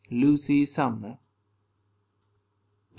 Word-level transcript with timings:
LUCY 0.09 0.65
SUMNER. 0.65 1.19